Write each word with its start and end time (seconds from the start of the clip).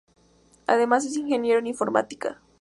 Además 0.65 1.05
es 1.05 1.15
Ingeniero 1.15 1.59
en 1.59 1.67
Informática. 1.67 2.41